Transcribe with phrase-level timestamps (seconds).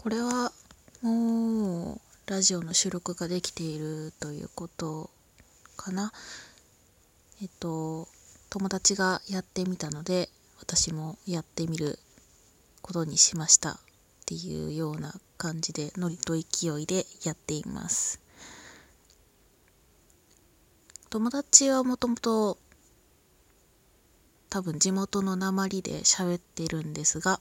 [0.00, 0.50] これは
[1.02, 5.10] もうラジオの収録ができているということ
[5.76, 6.10] かな。
[7.42, 8.08] えっと
[8.48, 11.98] 友達がやってみたので私もやってみる
[12.80, 13.76] ことにしましたっ
[14.24, 18.22] ていうような感じでノリと勢いでやっています。
[21.10, 22.56] 友達はもともと
[24.48, 27.38] 多分地元の鉛で喋ってるんですが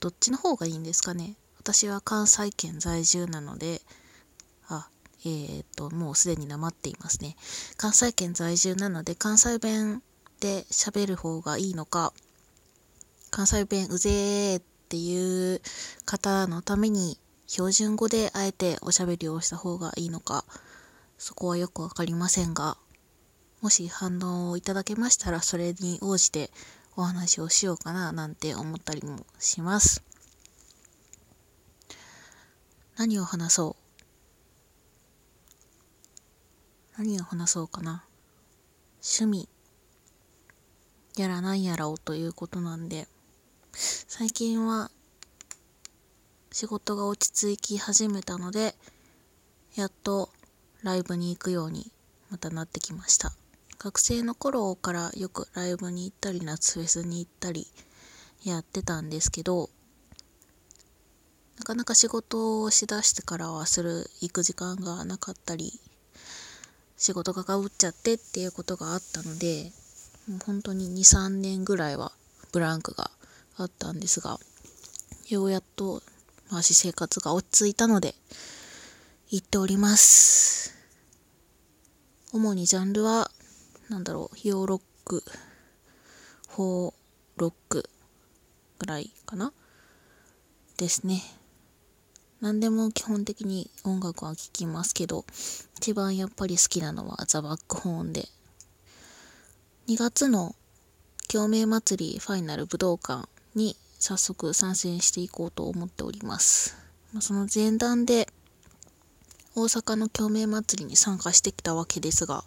[0.00, 1.36] どっちの方がいいんですかね。
[1.58, 3.82] 私は関西圏在住なので
[4.68, 4.88] あ
[5.24, 7.36] えー、っともうすでになまっていますね。
[7.76, 10.02] 関西圏在住なので関西弁
[10.40, 12.12] で喋る方がいいのか
[13.30, 15.60] 関西弁うぜーっていう
[16.06, 20.44] 方のために標準語であえておしゃべりをした方がいいのか
[21.18, 22.76] そこはよくわかりませんが
[23.60, 26.50] もし反応をいただけましたらそれに応じて
[27.00, 30.02] お話をしようかななんて思ったりもします。
[32.96, 33.76] 何を話そ
[36.98, 36.98] う？
[36.98, 38.02] 何を話そうかな？
[39.00, 39.48] 趣味。
[41.16, 43.06] やらなんやらをということなんで。
[43.74, 44.90] 最近は
[46.50, 48.74] 仕事が落ち着き始めたので
[49.76, 50.30] やっと
[50.82, 51.92] ライブに行くように
[52.28, 53.32] またなってきました。
[53.78, 57.68] 学生の頃からよくライブに行ったり夏フェスに行ったり
[58.44, 59.70] やってたんですけど
[61.58, 65.72] なかなか仕事をしだしてからはする行く時間がなかったり
[66.96, 69.70] 仕事がかぶっちゃってっていうことがあったので
[70.28, 72.10] もう本当に23年ぐらいは
[72.52, 73.12] ブランクが
[73.56, 74.38] あったんですが
[75.28, 76.02] ようやっと、
[76.50, 78.14] まあ、私生活が落ち着いたので
[79.30, 80.74] 行っております。
[82.32, 83.27] 主にジャンルは
[83.88, 85.22] なんだろうヨーロック
[86.50, 86.94] フォー
[87.36, 87.88] ロック
[88.78, 89.52] ぐらいかな？
[90.76, 91.22] ですね。
[92.40, 95.24] 何でも基本的に音楽は聴きますけど
[95.76, 98.28] 一番やっぱり好きなのはザ・バックホーンで。
[99.88, 100.54] 2月の
[101.28, 106.76] 共鳴祭りファイナル武道館に早速参戦していこうと思っております。
[107.20, 108.28] その前段で
[109.60, 112.44] 大阪の共鳴祭りに参加してきたわけですが、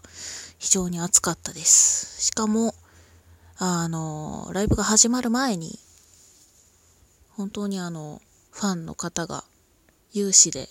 [0.57, 2.21] 非常に暑かったです。
[2.21, 2.73] しかも、
[3.57, 5.77] あの、ライブが始まる前に、
[7.31, 9.43] 本当にあの、ファンの方が
[10.13, 10.69] 有志で、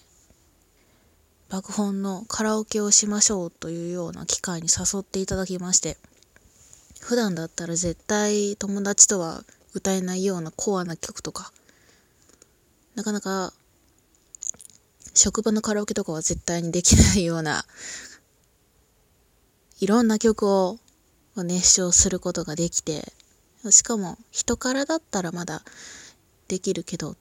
[1.49, 5.99] 爆本のカラオケをしましょうというような機会に誘っていただきまして、
[7.01, 11.53] 普段だったら絶対友達とは歌えないようなコアな曲とか、
[12.95, 13.53] なかなか
[15.15, 17.65] 職場のカラオケとかは絶対にできないような、
[19.81, 20.79] いろんな曲を
[21.37, 23.13] 熱唱することができて、
[23.71, 25.63] しかも人からだったらまだ
[26.49, 27.17] できるけど、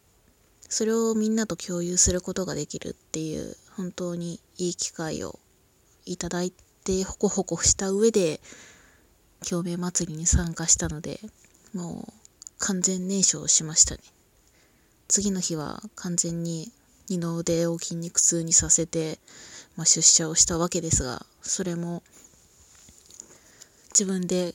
[0.69, 5.39] それをみんなと共有することができるっていう本当にいい機会を
[6.05, 6.51] いただい
[6.83, 8.39] てホコホコした上で
[9.47, 11.19] 共鳴祭りに参加したので、
[11.73, 12.13] もう
[12.59, 14.01] 完全燃焼しましたね。
[15.07, 16.71] 次の日は完全に
[17.09, 19.19] 二の腕を筋肉痛にさせて、
[19.75, 22.03] まあ、出社をしたわけですが、それも
[23.91, 24.53] 自分で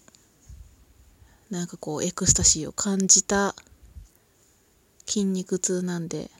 [1.50, 3.54] なんかこうエクスタシーを感じた
[5.06, 6.31] 筋肉痛なんで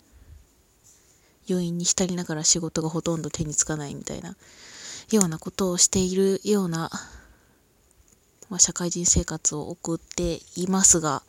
[1.51, 4.37] 余韻に浸りながら仕事がほとんど手につかないみたいな
[5.11, 6.91] ようなことをしているような
[8.51, 11.23] まあ、社会人生活を送っていますが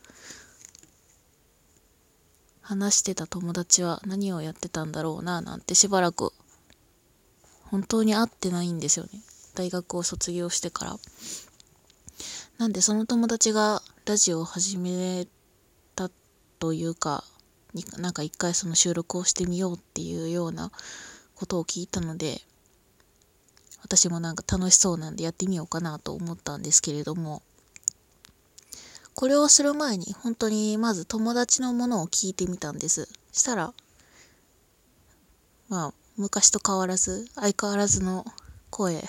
[2.65, 6.33] 話してた友達は何をやってたんだろうななんてしばらく
[7.61, 9.21] 本当に会ってないんですよね。
[9.53, 10.97] 大学を卒業してから。
[12.57, 15.27] なんでその友達がラジオを始め
[15.95, 16.09] た
[16.57, 17.23] というか
[17.99, 20.71] なんか一回その収録をしてみようっていうような
[21.35, 22.41] ことを聞いたので
[23.83, 27.43] 私もなんか楽しそうなんでやってみようかなと思ったんですけれども、
[29.15, 33.07] これをする前に本当にまず友達のものを聞いてみたんです。
[33.31, 33.73] したら、
[35.69, 38.25] まあ、昔と変わらず、相変わらずの
[38.69, 39.01] 声、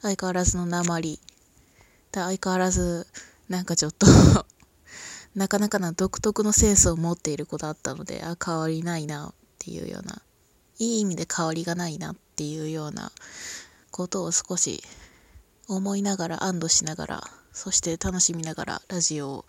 [0.00, 1.20] 相変わらずの鉛、
[2.14, 3.06] 相変わらず、
[3.50, 4.06] なんかちょっと
[5.36, 10.22] なかなかな独特のセンスを持っている子だったので、あ、変わりないなっていうような、
[10.78, 13.12] いい意味で変わりがないなっていうような
[13.90, 14.82] ことを少し
[15.68, 19.44] 思いながら安堵しながらそして楽しみながらラジオを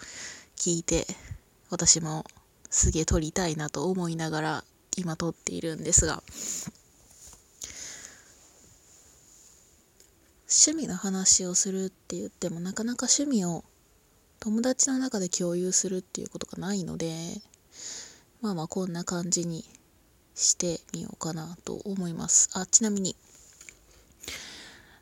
[0.56, 1.06] 聴いて
[1.69, 2.24] 私も
[2.69, 4.63] すげえ撮りたいなと思いながら
[4.95, 6.24] 今撮っているんですが
[10.50, 13.65] 趣味の話をするって言ってもなかなか趣味を
[14.39, 17.12] 友達の中で共有するっていうことがないので
[18.42, 19.65] まあまあこんな感じに
[20.33, 22.51] してみようかなと思います。
[22.53, 23.18] あちなみに、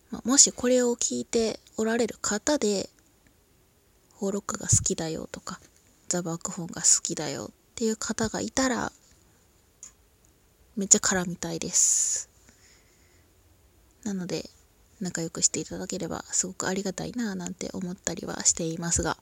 [0.10, 2.90] まあ、もしこれを聞いておられる方で
[4.26, 5.60] ホーロックが好きだよとか
[6.08, 8.92] ザ・バックフォンが好きだよっていう方がいたら
[10.76, 12.28] めっちゃ絡みたいです。
[14.04, 14.50] なので
[15.00, 19.16] 仲良くしていただければすごくありがたいななんて思ったりはしていますが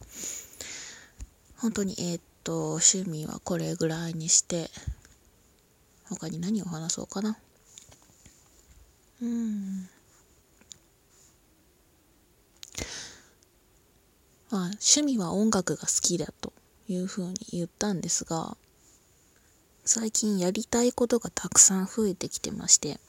[1.58, 4.70] 本当にえー、っと趣味はこれぐらいにして
[6.08, 7.38] 他に何を話そうかな。
[9.22, 9.90] うん。
[14.54, 16.54] まあ趣味は音楽が好きだと
[16.88, 18.56] いうふうに言ったんですが
[19.84, 23.00] 最近やりたいことがたくさん増えてきてまして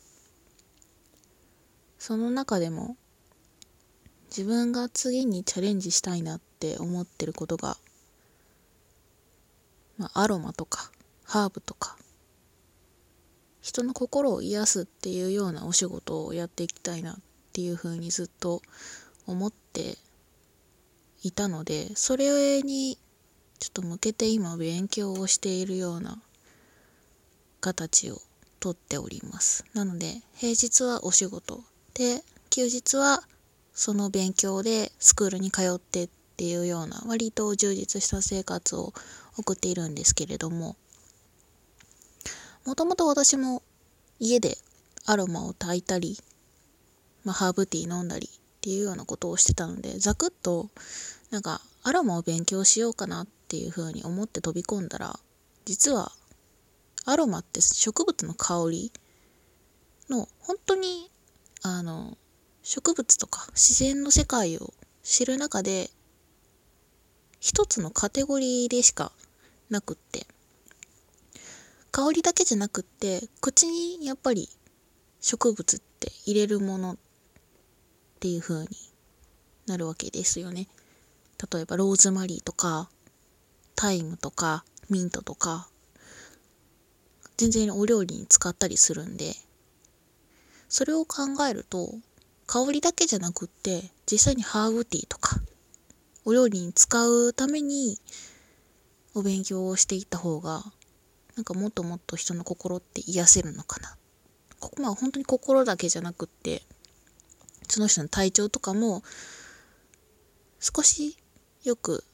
[1.99, 2.96] その中でも
[4.29, 7.76] 自分が次にチャレンジしたいなって思ってることが、
[9.99, 10.91] まあ、アロマとか
[11.25, 11.99] ハーブとか
[13.61, 17.17] 人の心を癒すっていうようなお仕事をやっていきたいなっ
[17.52, 18.62] ていうふうにずっと
[19.26, 19.99] 思って
[21.25, 22.99] いたのでそれに
[23.59, 26.21] ちょっと向けて今勉強をしているような
[27.61, 28.19] 形を
[28.61, 29.65] とっております。
[29.73, 31.62] なので平日はお仕事
[31.94, 33.23] で休日は
[33.73, 38.93] その勉強でスクールに通ってっていうような割と充実した生活を
[39.38, 40.77] 送っているんですけれども
[42.65, 43.62] もともと私も
[44.19, 44.59] 家で
[45.06, 46.19] アロマを炊いたり、
[47.25, 48.29] まあ、ハーブティー飲んだり
[48.65, 50.71] っていうようなことをしてたのでザクッと
[51.31, 55.21] なんかアロマを勉強しようかなっていうふうに思って飛び込んだら
[55.67, 56.13] 実は
[57.05, 58.93] アロマって植物の香り
[60.09, 61.11] の本当に
[61.63, 62.17] あの
[62.63, 64.73] 植物とか自然の世界を
[65.03, 65.91] 知る中で
[67.41, 69.13] 一つのカテゴリーでしか
[69.69, 70.27] なくって
[71.91, 74.49] 香りだけじゃなくって口にやっぱり
[75.21, 76.97] 植物って入れるもの
[78.25, 78.69] っていう風に
[79.67, 80.67] なるわけですよね。
[81.53, 82.88] 例えばローズマリーとか
[83.76, 85.69] タイムとかミントとか
[87.37, 89.35] 全然お料理に使ったりするんで
[90.71, 91.91] それを考えると
[92.47, 95.37] 香りだけじゃなくって実際にハーブティーとか
[96.25, 97.99] お料理に使うために
[99.15, 100.62] お勉強をしていった方が
[101.37, 103.99] なんかもっともっと人の心って癒せるのかな。
[104.61, 106.62] ここま本当に心だけじゃなくって
[107.69, 109.03] その人の体調とかも
[110.61, 111.17] 少し
[111.65, 112.05] よく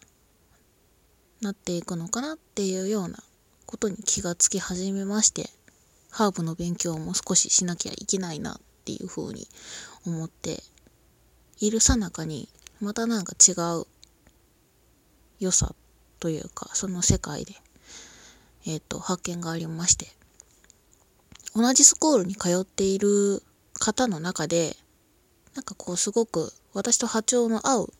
[1.40, 3.18] なっていくのかなっていうような
[3.66, 5.48] ことに気がつき始めまして
[6.10, 9.46] ハーブの勉強も少ししなきゃいけないなっていうふうに
[10.06, 10.62] 思って
[11.60, 12.48] いるさなかに
[12.80, 13.86] またなんか違う
[15.38, 15.74] 良さ
[16.18, 17.54] というかその世界で、
[18.66, 20.06] えっ、と発見がありまして
[21.54, 23.42] 同じスコールに通っている
[23.74, 24.76] 方の中で
[25.54, 27.92] なんかこうすごく私と波長の合う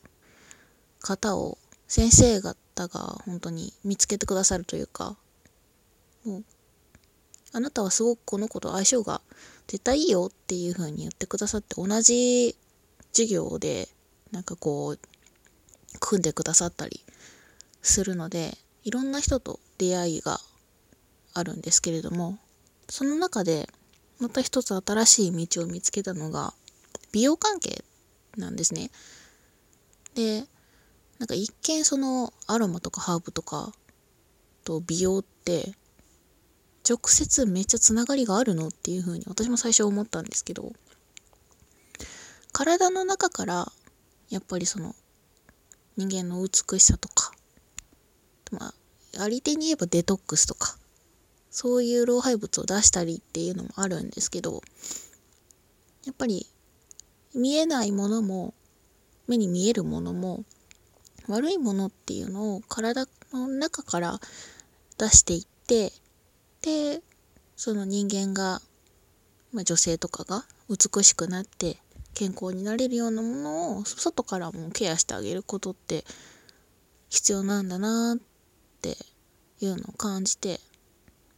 [1.01, 1.59] 方を
[1.89, 5.17] 先生方が本当に見つけてくださるというか
[6.25, 6.45] もう
[7.53, 9.21] あなたはすごくこの子と相性が
[9.67, 12.57] 絶対いいよっていう風に言ってくださって同じ
[13.13, 13.89] 授業で
[14.31, 14.99] なんかこう
[15.99, 17.01] 組んでくださったり
[17.83, 20.39] するのでいろんな人と出会いが
[21.35, 22.39] あるんですけれども
[22.89, 23.69] その中で
[24.21, 26.53] また一つ新しい道を見つけたのが
[27.13, 27.85] 美容関係
[28.37, 28.91] なんですね。
[30.15, 30.45] で
[31.19, 33.73] なんか一見そのアロマとかハーブとか
[34.65, 35.75] と美容って
[36.89, 40.73] 直接めっちゃつながりがあるのっていうふうに私も最初思ったんですけど
[42.53, 43.73] 体の中から
[44.31, 44.95] やっぱりその
[45.97, 47.33] 人間の美しさとか
[48.51, 48.69] ま
[49.19, 50.77] ああり手に言えばデトックスとか
[51.51, 54.63] そういう老廃物を出したりっていうのもあるんですけど
[56.07, 56.47] やっぱり
[57.35, 58.55] 見えないものも
[59.29, 60.45] 目に見えるものも
[61.29, 64.19] 悪いものっていうのを体の中から
[64.99, 65.93] 出していって
[66.63, 67.01] で
[67.57, 68.61] その人間が、
[69.53, 71.77] まあ、女性とかが美しくなって
[72.15, 76.05] 健康になれるようなものを外からもケアしてあげることって
[77.09, 78.19] 必要なんだなっ
[78.83, 78.97] て
[79.61, 80.59] いうのを感じて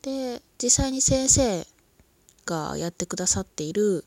[0.02, 1.66] で実際に先生
[2.46, 4.04] がやってくださっている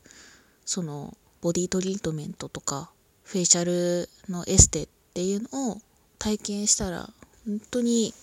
[0.64, 2.90] そのボディトリートメントとか
[3.22, 5.78] フェイシャルのエステっていうのを
[6.18, 7.08] 体験したら
[7.46, 8.14] 本当に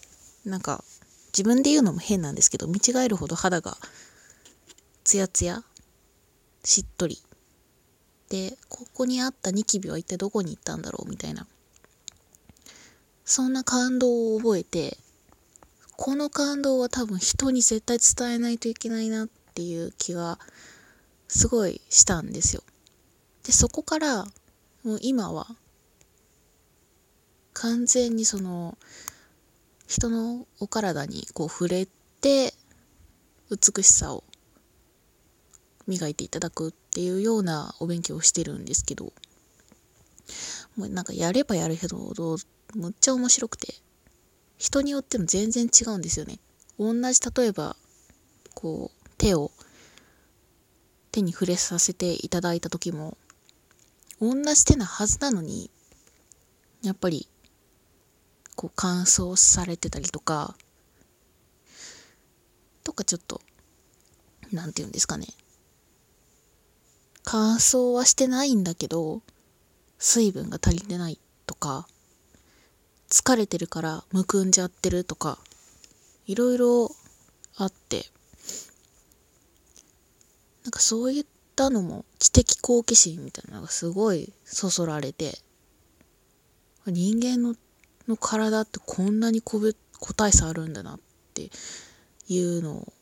[0.45, 0.83] なんか
[1.27, 3.77] 自分で言うのも変なんですけど見違えるほど肌が
[5.03, 5.63] ツヤツヤ
[6.63, 7.17] しっとり
[8.29, 11.45] でここにあったニキビは一体どこに行ったんだろうみたいな
[13.25, 14.97] そんな感動を覚えて
[15.95, 20.39] この感動は多分人に絶対伝えないといけないなっていう気が
[21.27, 22.63] すごいしたんですよ。
[23.43, 24.25] で、そこから
[24.83, 25.47] もう今は
[27.53, 28.77] 完全にその
[29.87, 31.87] 人のお体にこう触れ
[32.21, 32.53] て
[33.49, 34.23] 美しさを
[35.87, 39.13] 磨いていただくっていうようなお勉強をしてるんですけど
[40.75, 42.37] もうなんかやればやるほど
[42.73, 43.73] むっちゃ面白くて
[44.57, 46.39] 人によっても全然違うんですよね。
[46.79, 47.75] 同じ例えば
[48.55, 49.51] こう手を
[51.11, 53.17] 手に触れさせていただいた時も
[54.23, 55.69] 同じ手なはずなのに
[56.81, 57.27] やっぱり
[58.55, 60.55] こう乾燥されてたりとか
[62.85, 63.41] とかちょっと
[64.53, 65.27] 何て言うんですかね。
[67.25, 69.21] 乾燥はしてないんだけど
[69.97, 71.87] 水分が足りてないとか
[73.09, 75.37] 疲れてるからむくんじゃってるとか
[76.27, 76.91] いろいろ
[77.55, 78.05] あって
[80.63, 85.37] なんかそういうったのも知的好奇心みたいなのがすごいそそられて
[86.85, 87.55] 人間の
[88.07, 89.61] の体ってこんなに個
[89.99, 90.99] 個体差あるんだなっ
[91.33, 91.49] て
[92.27, 92.93] いうのを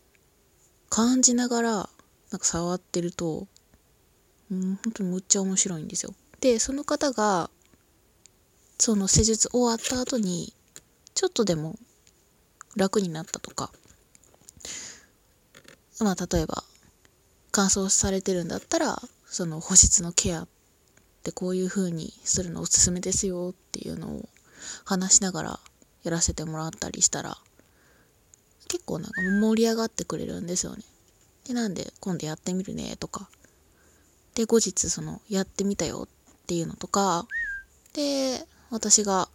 [0.89, 3.47] 感じながらなんか触ってると
[4.51, 6.13] うん、本当にむっちゃ面白いんですよ。
[6.41, 7.49] で、その方が、
[8.77, 10.53] その施術終わった後に、
[11.13, 11.79] ちょっとでも
[12.75, 13.71] 楽になったとか、
[16.01, 16.63] まあ、例えば、
[17.51, 20.47] 乾燥されてるんだったら、その保湿のケアっ
[21.23, 24.29] てこういう風にするのおすすめですよっていうのを
[24.85, 25.59] 話しながら
[26.03, 27.37] やらせてもらったりしたら、
[28.67, 30.83] 結構なんか盛り上がってくれるんですよね。
[31.47, 33.29] で、なんで今度やってみるねとか
[34.35, 37.27] で後日そのやってみたよっていうのとか
[37.93, 39.27] で私が